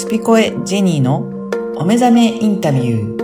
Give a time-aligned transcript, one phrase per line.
[0.00, 1.18] スピコエジェニーの
[1.76, 3.20] お目覚めインタビュー。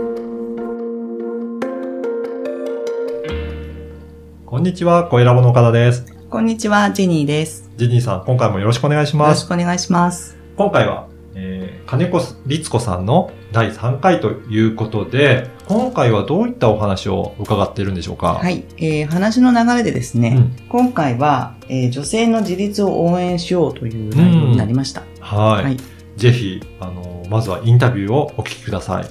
[4.45, 6.05] こんにちは、声ラボの岡田です。
[6.29, 7.71] こんにちは、ジェニーです。
[7.79, 9.41] ジェニーさん、今回もよろしくお願いしよます。
[9.41, 10.37] ろしくお願いします。
[10.59, 18.35] 今回は、えー、金子律子さんの第3回ということで、今回はどういったお話を伺っているんでしょうか？
[18.35, 25.05] はい、えー、話の流れでですね、うん今回は、えー女性の自立を応援しようという内容になりました。
[25.21, 25.65] はい。
[25.65, 25.77] はい
[26.17, 29.05] ぜひ、あの、まずはインタビューをお聞きください。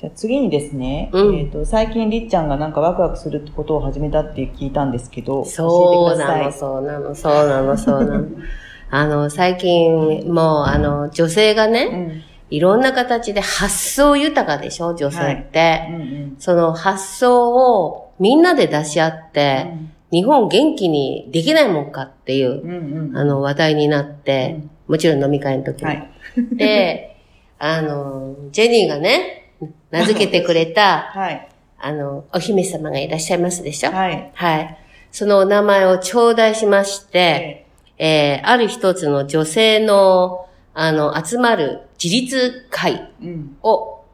[0.00, 6.52] じゃあ次にですね、うんえっ、と、最近りっちゃんがなんかワクワクすることを始めたって聞いたんですけど、そうなの、教えてください。
[6.58, 8.28] そうなの、そうなの、そうなの。
[8.90, 15.86] あの、最近、もう、あの、女性がね、うんいろんな形で発想豊かでしょ、女性って。
[15.88, 19.72] うんうんその発想をみんなで出し合って、
[20.12, 22.70] 日本元気にできないもんかっていう、うん
[23.08, 25.86] うんあの、話題になって、もちろん飲み会の時に。
[25.86, 26.10] はい。
[26.56, 27.16] で、
[27.58, 29.52] あの、ジェニーがね、
[29.90, 31.48] 名付けてくれた、 はい。
[31.78, 33.90] あの、お姫様がいらっしゃいますでしょ？
[33.90, 34.30] はい。
[34.34, 34.76] はい。
[35.10, 37.64] そのお名前を頂戴しまして、
[37.98, 43.56] ええーある一つの女性の、あの、集まる自立会ーうん。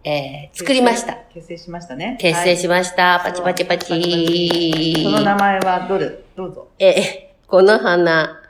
[0.09, 1.19] を、えー作りました。。
[1.35, 2.17] 結成しましたね。
[2.21, 3.21] 結成しました。
[3.25, 5.41] パチパチパはいその名チ。
[5.41, 6.11] 前はどれ？
[6.37, 6.69] どうぞ。
[6.79, 8.43] えーこの花。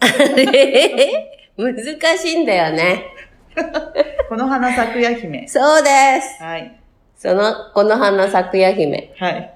[0.00, 3.04] あ れ難しいんだよね。
[4.28, 5.46] この花咲くや姫。
[5.46, 5.88] そうで
[6.20, 6.42] す。
[6.42, 6.74] はい。
[7.16, 9.12] その、この花咲くや姫。
[9.18, 9.52] はい。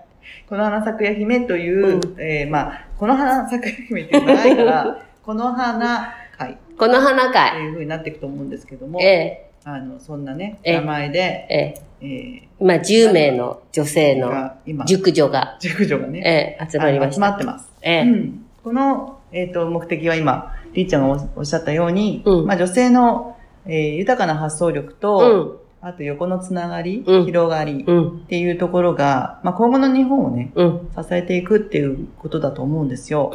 [0.48, 7.58] この花咲くや姫という、うえーまあ、この花咲くや姫っていうのがないから、 この花会っこの花て会。
[7.60, 14.52] いう風になっていくと思うんですけども、えあの、そんなね、ええ名前で、ーええー、ー今10名の女性の
[14.86, 17.34] 熟女が、熟女がね、えー集まりまし集また。
[17.34, 17.72] ってます。
[17.82, 25.86] えーうん、この、えっ、と、目的は今、りっちゃんがおおっしゃったように、うんまあ女性の、えー豊かな発想力うと、ん。
[25.88, 28.08] あと横のつながり、うん広がりうん。
[28.18, 30.90] っていうところが、まあ今後の日本をね、うん。
[30.96, 33.32] 支えていくっていうことだと思うんですよ。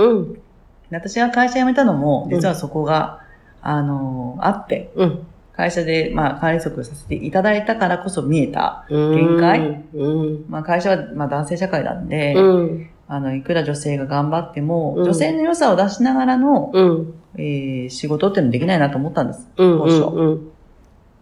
[0.92, 3.20] 私が会社辞めたのも、実はそこが、
[3.62, 5.28] あのーあって、うん。
[5.54, 8.86] 会社で、まあ、管理職させていただいたからこそ見えた。
[8.90, 10.46] 限界うん。
[10.50, 12.90] まあ、会社は、まあ、男性社会なんで、うん。
[13.08, 17.14] あの、いくら女性が頑張っても、うん女性の良さを出しながらの、うん。
[17.38, 19.48] えー仕事っていうのできないなと思ったんです。
[19.58, 19.78] うん。
[19.80, 20.48] 当初うん。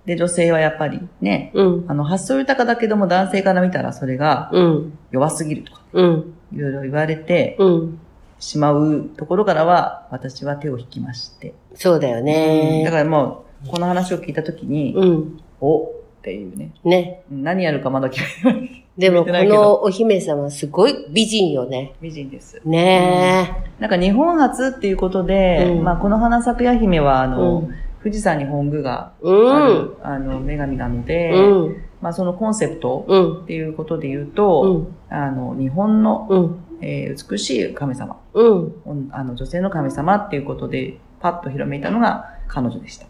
[0.05, 1.85] で、女性はやっぱりね、うん。
[1.87, 4.93] あの、発想豊かだけども男性から見たらそれがうん。
[5.11, 6.33] 弱すぎるとか、うん。
[6.53, 7.99] いろいろ言われてうん。
[8.39, 11.53] しまうところからは、私は手を引きまして。
[11.73, 12.87] そうだよだね。
[12.89, 15.39] からもう、この話を聞いたときに、うん。
[15.59, 16.73] おっていうね。
[16.83, 17.23] ね。
[17.29, 18.85] 何やるかまだ決め。
[18.97, 21.93] でも、このお姫様、すごい美人よね。
[22.01, 22.59] 美人です。
[22.65, 27.27] ねなんか日本初っていうことで、うんまあこの花咲くや姫は、あえ。
[27.29, 27.75] の、うん。
[28.01, 29.97] 富士山に本宮がうある、ん。
[30.01, 31.83] あの、女神なので、うん。
[32.01, 33.43] まあそのコンセプトうん。
[33.43, 35.13] っていうことで言ううと、ん。
[35.13, 36.65] あの、日本の、うん。
[36.81, 39.09] えー美しい神様、うん。
[39.11, 43.05] あの女性の神様っていうことで、パッと広めたのが彼女でした。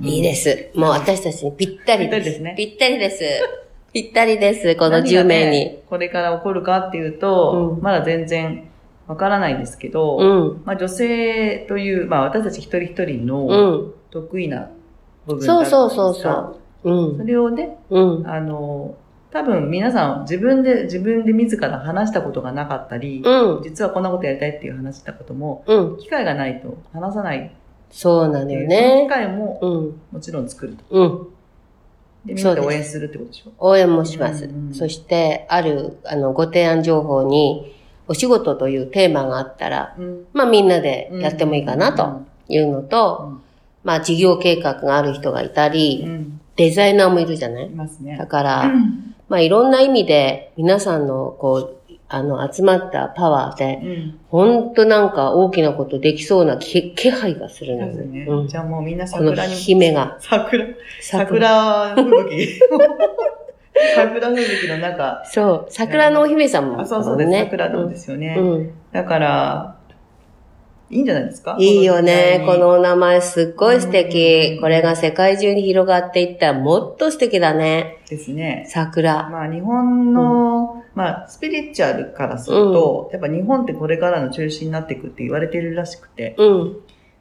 [0.00, 0.70] いいです。
[0.74, 2.22] もう私たちにぴったりです。
[2.22, 3.24] ぴったりですねぴったりです。
[3.92, 4.76] ぴったりです。
[4.76, 5.78] この何が10名ねに。
[5.88, 8.68] これから起こるかっていうと、うんまだ全然
[9.06, 10.62] わからないですけど、うん。
[10.64, 13.92] まあ女性という、まあ私たち一人一人うのん。
[14.10, 14.70] 得意な
[15.26, 16.52] 部分そうそうそうだったんですが
[16.84, 17.12] そう。
[17.12, 17.26] うそん。
[17.26, 18.26] れをね、うん。
[18.26, 18.94] あの、
[19.30, 23.62] 多分皆さん自分で、自分で自ら話したことがなかったり、うん。
[23.62, 25.96] 実はこんなことやりたいっていう話したことも、うん。
[25.98, 27.50] 機会がないと話さない
[27.92, 29.06] そうなのよその機ね。
[29.08, 30.00] 会もうん。
[30.10, 30.84] もちろん作ると。
[30.90, 31.28] うん。
[32.26, 33.50] で、みんなで応援するってことでしょ？
[33.58, 34.74] 応援もしますうんうん。
[34.74, 37.74] そして、ある、あの、ご提案情報に、
[38.08, 40.26] お仕事というテーマがあったら、うん。
[40.32, 43.42] まあみんなでやってもいいかなというのうと、ん。
[43.84, 46.40] まあ事業計画がある人がいたうり、ん。
[46.56, 47.66] デザイナーもいるじゃない？
[47.66, 48.26] いますねだ。
[48.26, 48.72] から、
[49.28, 51.76] まあいろんな意味で皆さんのこう、
[52.14, 54.20] あの集まったパワーで、うん。
[54.28, 58.26] ほんとなんか大きなことできそうな気気配がするのですね。
[58.28, 60.18] うんじゃあもうみんなこの桜に、姫が。
[60.20, 60.66] 桜、
[61.00, 62.60] 桜吹雪。
[63.96, 67.30] 桜吹雪の中、そう、桜のお姫様あ、そうそうです。
[67.30, 67.44] ね。
[67.44, 68.36] 桜なんですよね。
[68.38, 68.70] うん。
[68.92, 69.76] だから、
[70.92, 71.56] いいんじゃないですか？
[71.58, 72.44] いいよね。
[72.46, 74.60] こののお名前すっごい素うん敵。
[74.60, 78.02] これが世界中に広がっていったらもっと素敵だね。
[78.08, 78.66] ですね。
[78.68, 79.30] 桜。
[79.30, 86.34] まあ日本の、まあスピリチュアルからすると、やっぱ日本ってこれからの中心になっていくって言われてるらしくて。
[86.38, 86.76] うん。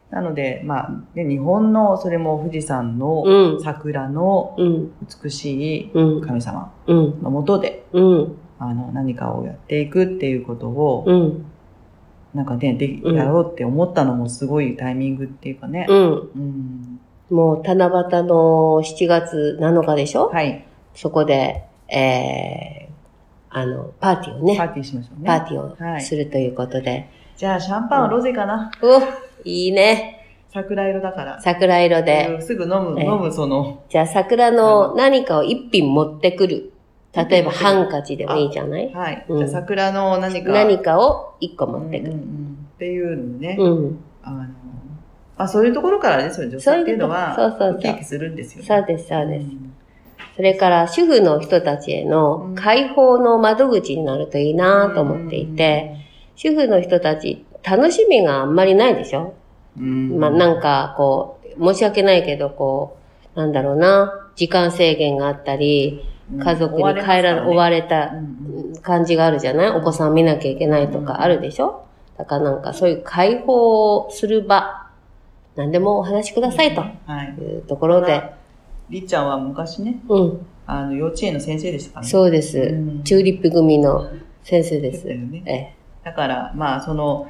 [0.09, 3.63] なので、まあ、ね、日本の、それも富士山のうん。
[3.63, 4.91] 桜のうん。
[5.23, 6.21] 美しいうん。
[6.21, 7.21] 神様うん。
[7.23, 8.35] のもとで、うん。
[8.59, 11.45] あの、何かをやっていくっていうことを、うん。
[12.33, 15.85] なんかね、で、うんやろうって思ったのもすごいタイミングっていうかね。
[15.89, 16.11] うん。
[16.11, 16.99] うん。
[17.29, 20.29] もう七夕の7月7日でしょ？
[20.29, 20.65] はい。
[20.93, 22.91] そこで、えー、
[23.49, 25.27] あの、パーティーをね、パーティーしましょうね。
[25.27, 27.09] パーティーをはいするということで。
[27.35, 28.71] じゃあ、シャンパンはロゼかな？
[28.81, 29.01] お
[29.43, 30.17] いいね。
[30.53, 31.41] 桜色だから。
[31.41, 32.35] 桜色で。
[32.35, 36.70] うんすぐ飲む、ええ飲むその、じゃあ桜の何かを一品持ってくる。
[37.13, 38.93] 例えばハンカチでもいいじゃない？
[38.93, 39.25] はい。
[39.27, 40.51] うんじゃあ、桜の何か。
[40.51, 42.13] 何かを一個持ってくる。
[42.13, 43.57] うんうんうんっていうのね。
[43.59, 43.99] うん。
[44.23, 44.45] あの、ま
[45.37, 48.67] あそういうところからですよ、女性っていうのは、そうそうそうそうウキするんですよね。
[48.67, 49.45] そうです、そうです。
[49.45, 49.73] ん
[50.35, 55.95] それから主婦の人たちへの解放の窓口になるといいなと思っていて、、
[56.35, 59.33] 主婦の人たち楽しみがあんまりないでしょ？
[59.77, 62.97] うんまあなんかこう、申し訳ないけどこ
[63.35, 66.03] う、なんだろうな、時間制限があったり、
[66.39, 69.69] 家族に帰ら、追われれたうん感じがあるじゃない？
[69.71, 71.85] お子さん見なきゃいけないとかあるでしょ？
[72.17, 74.87] だからなんかそういう解放する場、
[75.55, 76.89] 何でもお話しくださいとは
[77.23, 77.35] い。
[77.41, 78.23] いうところで、
[78.89, 82.09] りっちゃんは昔ね、うん、あの、幼稚園の先生でしたからね。
[82.09, 82.57] そうです。
[82.59, 84.07] うんチューリップ組の
[84.43, 85.05] 先生です。
[85.07, 85.43] だよね。
[85.45, 87.27] えだから、まあ、その、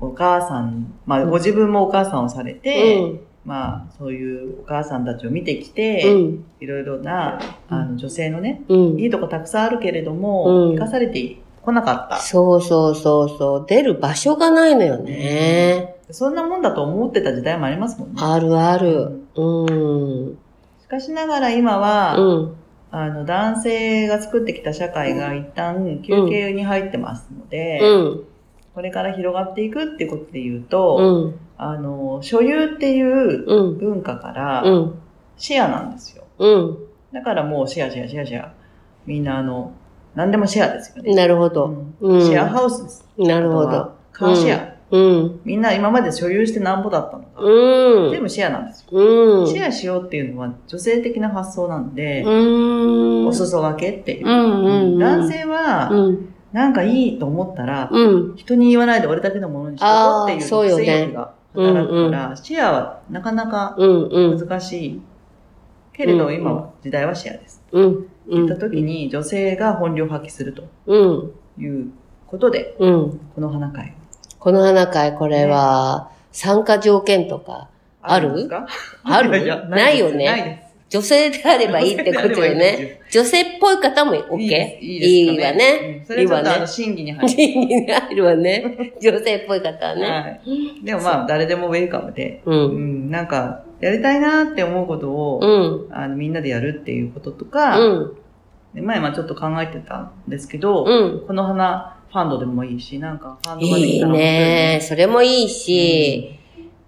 [0.00, 2.54] お母さん、まあ、ご自分もお母さんをされえ。
[2.54, 3.20] て、うん。
[3.44, 6.44] まあ、そういうお母さんたちを見てきうて、ん。
[6.60, 9.00] いろいろな、あの、女性のね、うん。
[9.00, 12.20] いいとこたくさんあるけれども、うん生かされてこなかった。
[12.20, 13.64] そうそうそうそう。
[13.68, 15.96] 出る場所がないのよね。
[16.10, 18.14] そんなもんだと思ってた時代もありますもんね。
[18.20, 19.22] あるある。
[19.34, 20.38] うん。
[20.82, 22.54] しかしながら今は、うん。
[22.90, 28.24] あの、男性が作ってきた社会が一旦休憩に入ってますので、うん。
[28.74, 31.40] これから広がっていくっていうことで言うと、うん。
[31.58, 33.78] あの、所有っていううん。
[33.78, 34.94] 文化からうん。
[35.36, 36.24] シェアなんですよ。
[36.38, 36.78] うん。
[37.12, 38.52] だからもうシェアシェアシェアシェア。
[39.06, 39.72] みんなあの、
[40.14, 41.14] 何でもシェアですよね。
[41.14, 41.94] なるほど。
[42.00, 42.26] うんうん。
[42.26, 43.08] シェアハウスです。
[43.18, 43.92] なるほど。
[44.12, 44.72] カーシェア。
[44.90, 45.40] うん。
[45.44, 48.10] みんな今まで所有してなんぼだったのが、うん。
[48.10, 48.98] 全部シェアなんですよ。
[48.98, 49.46] うん。
[49.46, 53.26] シェアしようっていうのは女性的な発想なんで、うん。
[53.26, 54.26] お裾分けっていう。
[54.26, 56.31] うんうんうん男性は、うん。
[56.52, 58.36] なんかいいと思ったら、うん。
[58.36, 64.08] 人に言わないで俺だけのものにしとこうっていうあーそうよね性欲が働くから、シェアはなかなかうん。
[64.08, 64.38] うん。
[64.48, 65.02] 難しい。
[65.92, 67.62] けれど、うん今は時代はシェアです。
[67.72, 68.06] うん。
[68.28, 71.06] 言った時に女性が本領発揮するとう
[71.58, 71.62] ん。
[71.62, 71.90] いう
[72.26, 73.20] ことで、うん。
[73.34, 73.94] この花会。
[74.38, 77.68] この花会、これは、参加条件とか、
[78.00, 78.48] ある？
[79.04, 79.30] ある
[79.68, 80.72] ないよねないです。
[80.88, 83.00] 女性であればいいってことよね。
[83.12, 84.38] 女性っぽい方も OK?
[84.38, 84.46] い
[84.80, 86.00] いいいわね。
[86.00, 86.66] うんそれちょっとあの。
[86.66, 87.28] 審議に入る。
[87.28, 88.94] 人に入るわね。
[89.02, 90.02] 女性っぽい方はね。
[90.02, 90.82] はい。
[90.82, 92.50] でもまあ、誰でもウェルカムで、う。
[92.50, 95.94] うんん、なんか、やりたいなって思うことを、うん。
[95.94, 98.12] あの、みんなでやるっていうこととか、うん。
[98.74, 101.26] で前はちょっと考えてたんですけど、うん。
[101.26, 104.78] この花、ファンドでもいいし、なんか、ファンドがでいいきたら面白ね。
[104.80, 106.38] それもいいし、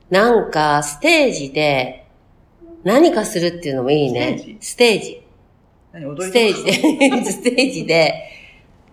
[0.08, 2.06] なんか、ステージで、
[2.82, 4.56] 何かするっていうのもいいね。
[4.60, 5.10] ステージ？
[5.10, 5.23] 何踊り
[6.20, 6.72] ステージで、
[7.30, 8.14] ステージで、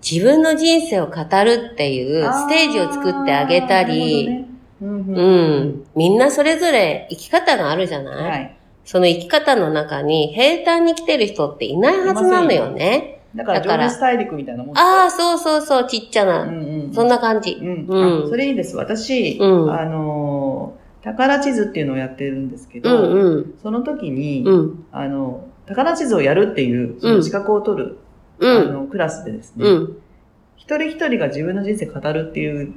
[0.07, 1.13] 自分の人生を語
[1.44, 4.48] るっていうステージを作ってあげたり、、ね
[4.81, 5.83] うんううんん。
[5.95, 8.57] みんなそれぞれ生き方があるじゃない、はい。
[8.83, 13.21] その生き方の中に平坦に来てる人っていないはずなのよね。
[13.36, 16.43] だから、だから情熱大陸みたいなもんああ、そうそうそう、ちっちゃな。
[16.43, 16.93] うんうん。
[16.93, 17.51] そんな感じ。
[17.62, 17.86] うん。
[17.88, 18.75] うんあそれいいです。
[18.75, 23.53] 私、うんあのー、宝地図っていうのをやってるんですけうど、んうん。
[23.62, 24.86] その時に、うん。
[24.91, 27.98] あの、宝地図をやるっていう、その資格を取る、
[28.40, 28.58] うん。
[28.58, 29.98] あの、クラスでですね、うん。
[30.56, 32.74] 一人一人が自分の人生語るっていう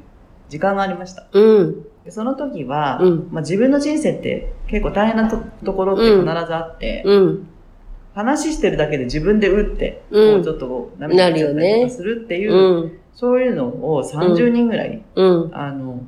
[0.49, 1.27] 時間がありました。
[1.33, 1.83] うん。
[2.05, 3.29] でその時は、うん。
[3.31, 7.49] まあ、自分の人生って結構大変なとところって必ずあって、うん。
[8.15, 12.99] 話してるだけで自分で打って、うんもうちょっと涙出ちゃったりとかするっていう、うん。
[13.13, 15.51] そういうのを30人ぐらい、うん。
[15.55, 16.03] あの、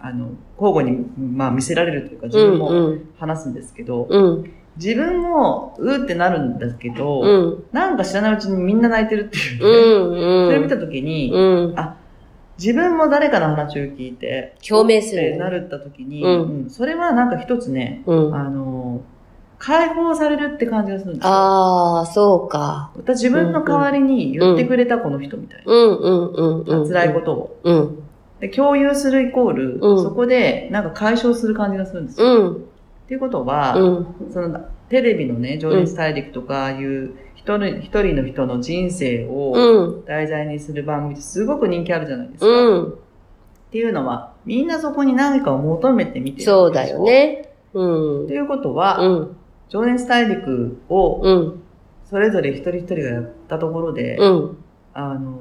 [0.00, 2.50] あの、交互に、まあ、見せられるというか、自うん。
[2.52, 3.10] 分もうん。
[3.18, 4.52] 話すんですけど、うん。
[4.76, 7.64] 自分も、うーってなるんだけど、うん。
[7.72, 10.46] なんか知らないうちにみんな泣いてるっていうね、うん。
[10.48, 11.38] それ見たときに、う
[11.72, 11.74] ん。
[12.58, 18.34] 自分も誰かの話を聞いて、共鳴するってなるったときに、うんうんそれはなんか一つね、うん。
[18.34, 19.02] あの、
[19.58, 21.32] 解放されるって感じがするんですよ。
[21.32, 22.90] ああ、そうか。
[22.96, 25.72] 私自分の代わりに言ってくれたこの人みたいな。
[25.72, 26.88] うんうんうんうん。
[26.88, 27.60] 辛いことを。
[27.64, 28.02] うん。
[28.40, 32.26] で共有するイコール、うんそこでなんか解消する感じがするんですよ。
[32.26, 32.64] うん。
[33.06, 34.32] っていうことは、うん。
[34.32, 40.04] そのテレビのね、情熱大陸とかいう一人一人の人の人生をうん。
[40.04, 42.46] 題材にする番組ってすごく人気あるじゃないですか。
[42.46, 42.88] うん。
[42.88, 42.94] っ
[43.70, 47.04] ていうのは、みんなそこに何かを求めてみてるそうだよ。
[47.04, 47.52] ね。
[47.74, 48.34] うんと。
[48.34, 49.36] いうことは、うん。
[49.68, 51.62] 情熱大陸をうん。
[52.10, 54.58] それぞれ一人一人がやったところで、うん。
[54.94, 55.38] あの、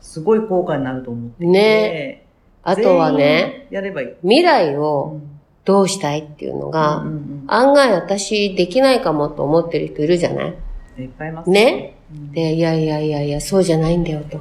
[0.00, 2.26] すごい効果になると思ってね
[2.64, 4.08] あとはね、やればいい。
[4.22, 5.31] 未来うをん
[5.64, 10.54] どうしたいっていうのが、うんうん案外私できないかもと思ってる人いるじゃない？
[10.98, 11.96] うんいっぱいいますね。
[12.12, 14.40] うんで、いやいやいやいや、そうじゃないんだよと。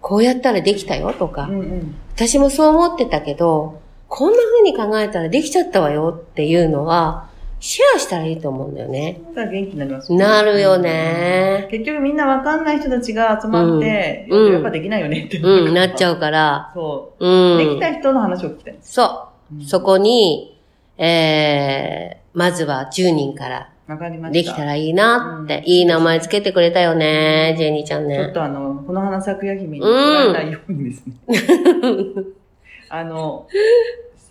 [0.00, 7.30] こうやったらできたよとか、うんうん私もそう思ってたけど、こんな風に考えたらできちゃったわよっていうのは、
[7.60, 9.20] シェアしたらいいと思うんだよね。
[9.34, 11.68] だ元気になりますよねなるよね。
[11.70, 15.38] 結局みんなわかんない人たちが集まって、うんやっぱできないよねって。
[15.38, 16.16] うん、なっちゃう。
[16.16, 16.70] うから。
[16.74, 17.54] そうう。
[17.54, 17.58] ん。
[17.58, 18.78] できた人の話を聞きたい。
[18.82, 19.31] そう。
[19.58, 20.58] うんそこに、
[20.98, 24.32] えー、まずは10人からわかりました。
[24.32, 28.32] できたらいいなって、うんいい名前つけてくれたよね、ジェニーちゃんちょっね。
[28.32, 31.14] とあの、この花咲くや姫に怒られないようにですね。
[32.88, 33.46] あの、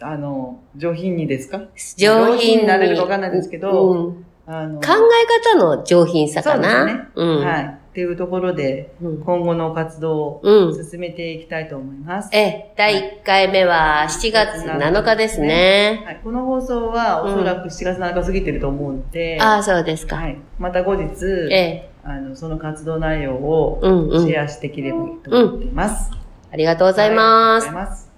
[0.01, 1.61] あの、上品にですか？
[1.97, 6.71] 上品にになれるかわかんないですけど、うんあの、考え方の上品さかな。
[6.79, 7.45] そうですねうん。
[7.45, 7.77] はい。
[7.91, 9.21] っていうところで、うん。
[9.21, 10.89] 今後の活動をうん。
[10.89, 12.29] 進めていきたいと思います。
[12.33, 16.01] え、第1回目は7月7日ですね。
[16.05, 20.15] はい、この放送はおそらく7月7日過ぎてると思うので、ああ、そうですか。
[20.15, 24.25] はい、また後日、え、あのその活動内容をうんうん。
[24.25, 26.11] シェアしていければいいと思っています。
[26.49, 27.67] ありがとうございます。
[27.67, 28.11] はいありがとうございます。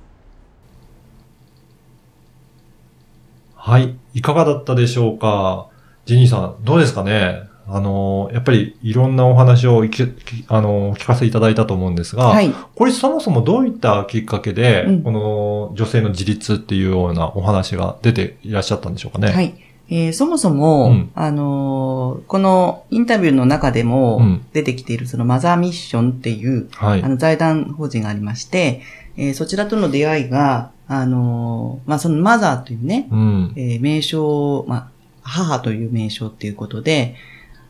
[3.56, 3.96] はい。
[4.14, 5.70] いかがだったでしょうか？
[6.06, 7.44] ジェニーさん、どうですかね？
[7.68, 12.52] あの、やっぱりいろんなお話をききあの聞かせていただいたと思うんですが、はい。
[12.76, 19.32] これそもそもどういったきっかけで、うんこの女性の自立っていうようなお話が出ていらっしゃったんでしょうかね？。
[19.32, 19.54] はいい。
[19.90, 27.08] えーそもそも、うんあのーこのインタビューの中でもうん出てきているそのマザーミッションっていう、はいあ。
[27.10, 28.82] の財団法人がありまして、
[29.18, 33.54] えーそちらとの出会いが、あのーまあ、そのマザーというね、うん。
[33.56, 34.88] えー名称、まあ、
[35.22, 37.16] 母という名称っていうことで、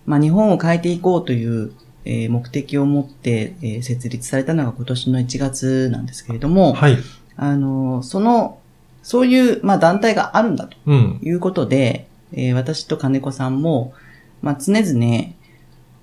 [0.05, 1.71] まあ、日本を変えていこうという、
[2.05, 6.97] えー目的を持って、えー設立されたのが今年の1月なんですけれども、はい。
[7.37, 8.59] あのーその、
[9.01, 11.19] そういう、まあ、団体があるんだとうん。
[11.23, 13.93] いうことで、えー私と金子さんも、
[14.41, 15.33] まあ、常々、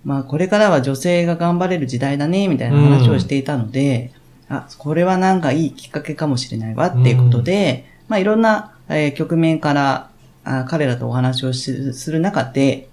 [0.04, 4.12] まあ、これからは女性が頑張れる時代だね、みたいな話をしていたので、
[4.48, 10.10] あ、これはなんかいいきっかけかもしれないわっていうことで、まあ、いろんな、えー局面から
[10.42, 12.88] あ彼らとお話をしする中で、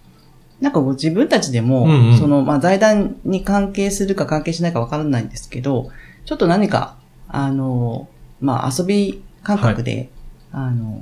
[0.62, 5.92] なんかこう自分たちでも、うんうんその、まあ、財団に関係するか関係しないかわからないんですけど、
[6.26, 6.98] ちょっと何か、
[7.28, 8.08] あの、
[8.42, 10.10] まあ、遊び感覚で、
[10.52, 11.02] あの、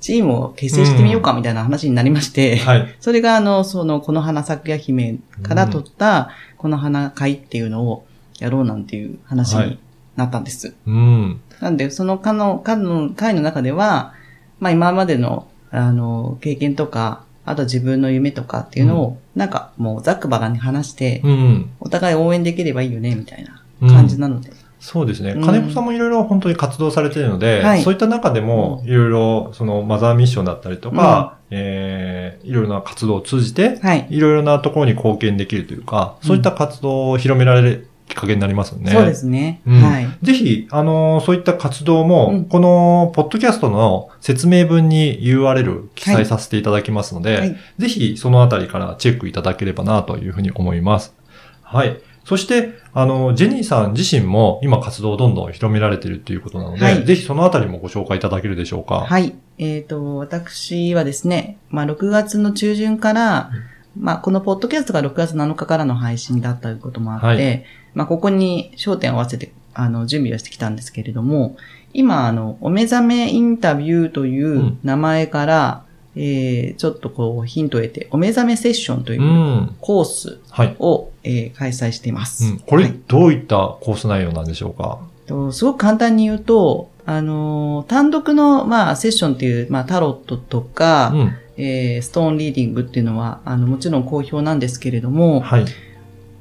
[0.00, 2.96] チームを結成してみようかみたいな話になりまして、はい。
[3.00, 8.04] それがあの、その、この花咲くや姫から取った、この花会っていうのを
[8.38, 9.78] やろうなんていう話に
[10.16, 10.74] なったんです。
[10.86, 11.40] うん。
[11.60, 14.14] なんで、その会の、会の会の中では、
[14.58, 21.70] まあ今までの、あの、経験とか、あと自分の夢とかっていうのを、なんかもうざっくばらんに話して、うん。
[21.80, 24.50] お互い応援できればいいよね、みたいな感じなので。
[24.80, 25.32] そうですね。
[25.32, 34.06] うん金子さんもいろいろ本当に活動されているので、はいそういった中でも、いろいろ、そのマザーミッションだったりとか、えー、いろいろな活動を通じて、はい。
[34.10, 38.90] いろいろなところに貢献できるというか、そういった活動を広められるきっかけになりますよね。
[38.90, 39.62] そうですね。
[39.66, 40.08] うんはい。
[40.22, 47.56] ぜひ、あのーそういった活動も、うんこの、ポッドキャストの説明文に URL 記載させていただきますので、はい。
[47.78, 51.14] ぜひ、そのあたりからチェックいただければな、というふうに思います。
[51.62, 52.00] はい。
[52.24, 59.00] そして、あの、ジェニーさん自身も今活動をどんどん広められているということなので、はいぜひそのあたりもご紹介いただけるでしょうか。
[59.00, 59.34] はい。
[59.58, 63.50] えっ、と、私はですね、まあ、6月の中旬から、
[63.96, 71.56] まあ、このポッドキャストが6月7日からの配信だったということもあって、はいまあ、ここに焦点を合わせて、あの、準備をしてきたんですけれども、
[71.92, 75.84] 今、あの、お目覚めインタビューという名前から、
[76.16, 80.76] えー、ちょっとこう、ヒントを得て、お目覚めセッションといううんコースはい。
[80.78, 82.44] を、えー開催しています。
[82.44, 84.98] うん、これ、はいどういったコース内容なんでしょうか？
[85.26, 91.32] とすごく簡単に言うと、あのー単独の、まあ、セッションっていう、まあ、タロットとか、うん。
[91.56, 95.64] えーストーンリーディングっていうのは、あの、もちろん好評なんですけれども、はい。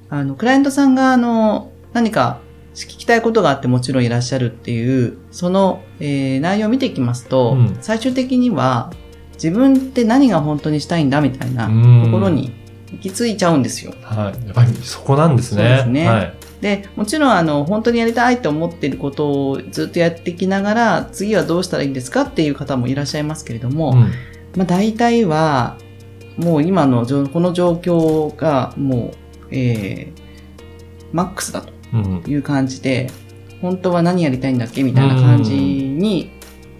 [0.09, 2.39] あの、クライアントさんが、あの、何か
[2.73, 8.91] 聞きたいことがあってもちろんいらっしゃるっていう、その、えー内容を見ていきますと、うん最終的には、
[9.33, 12.51] 自分って何が本当にしたいんだみたいなうんところに
[12.91, 13.93] 行き着いちゃうんですよ。
[14.01, 14.45] はい。
[14.45, 15.61] やっぱりそこなんですね。
[15.63, 16.33] そうですねはい。
[16.61, 23.99] で、もちろん、あの、本当にやりたいと思っていることをずっとやってきながら、次はどうしたらいいんですかっていう方もいらっしゃいますけれども、うん
[24.57, 25.77] まあ、大体は、
[26.37, 30.21] もう今の状、この状況が、もう、えー、
[31.13, 32.23] マックスだとうん。
[32.27, 33.09] いう感じで、
[33.61, 36.31] 本当は何やりたいんだっけみたいな感じに、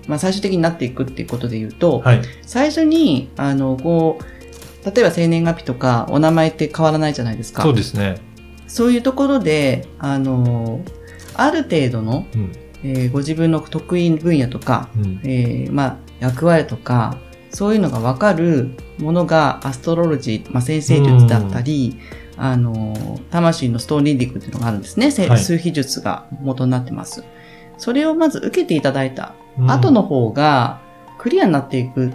[0.07, 2.21] まあ、最終的になっていくっていうことで言うと、はい。
[2.41, 7.63] 最初に、あの、こう、例えば生年月日とかお名前って変わらないじゃないですか。
[7.63, 8.17] そうですね。
[8.67, 10.81] そういうところで、あの、
[11.35, 12.51] ある程度の、うん。
[12.83, 15.21] えーご自分の得意分野とか、うん。
[15.23, 17.17] えーまあ、役割とか、
[17.51, 21.97] そういうのがわかるものがアストロロジー、まあ、先生術だったり、
[22.39, 25.12] あの、魂のストーンリーディングっていうのがあるんですね。
[25.12, 27.24] せはい数秘術が元になってます。
[27.77, 30.81] それをまず受けていただいたうん後の方が
[31.17, 32.13] クリアになっていく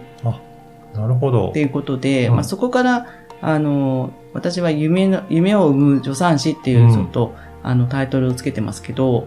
[0.94, 1.60] なるほどって。
[1.60, 3.06] いうことで、うんまあ、そこから、
[3.40, 9.26] あの、私は夢の、夢を生む助産師っていうう、んちょっと、あの、タイトルをつけてますけど、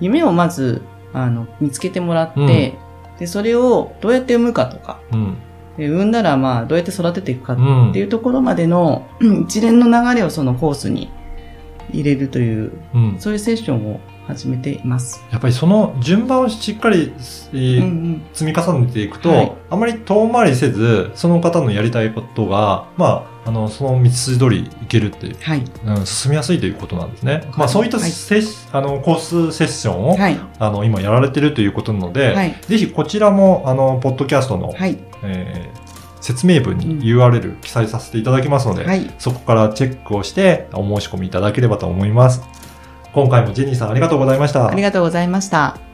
[0.00, 0.82] 夢をまず、
[1.12, 2.74] あの、見つけてもらって、
[3.18, 5.00] で、それをどうやって産むかとか、
[5.88, 11.10] 産んだら、まあ、どうやって育てていくかうんっていうところまでの、うん一連の流れをそのコースに
[11.92, 13.16] 入れるという、うん。
[13.18, 15.22] そういうセッションを始めています。
[15.30, 17.12] やっぱりその順番をしっかり、
[17.52, 25.64] えーうんうん積み重ねていくと、はいあまり遠回りせず、その方のやりたいことが、まあ、あの、その道筋通りいけるっていう、はい。
[25.86, 27.34] うん、進みやすいということなんですね。
[27.34, 29.18] はいまあ、そういったはいセッシあの、コー
[29.50, 30.38] スセッションを、はい。
[30.58, 32.56] あの、今やられてるということなので、はい。
[32.62, 34.98] ぜひこちらも、あの、ポッドキャストの、はい。
[35.22, 35.80] えー
[36.20, 39.10] 説明文にうん URL 記載させていただきますので、はい。
[39.18, 42.42] そこからチェックをしてお申し込みいただければと思います。
[43.12, 44.68] 今回もジェニーさんありがとうございました。
[44.68, 45.89] ありがとうございました。